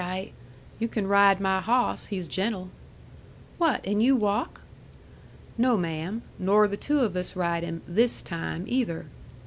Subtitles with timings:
[0.03, 0.31] I"
[0.79, 2.07] "You can ride my hawss.
[2.07, 2.69] He's gentle."
[3.59, 3.85] "What!
[3.85, 4.61] And you walk?"
[5.59, 6.23] "No, ma'am.
[6.39, 9.05] Nor the two of us ride him THIS time, either."